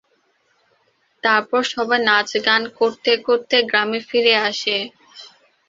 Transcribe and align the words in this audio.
তারপর 1.23 1.61
সবাই 1.73 1.99
নাচ 2.07 2.29
গান 2.47 2.63
করতে 2.79 3.11
করতে 3.27 3.55
গ্রামে 3.69 3.99
ফিরে 4.09 4.33
আসে। 4.47 4.77